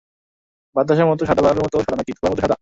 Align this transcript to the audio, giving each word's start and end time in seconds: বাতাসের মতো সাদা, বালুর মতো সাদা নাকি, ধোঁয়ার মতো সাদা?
বাতাসের 0.75 1.05
মতো 1.05 1.23
সাদা, 1.25 1.41
বালুর 1.41 1.63
মতো 1.63 1.75
সাদা 1.77 1.95
নাকি, 1.95 2.11
ধোঁয়ার 2.11 2.31
মতো 2.31 2.41
সাদা? 2.41 2.55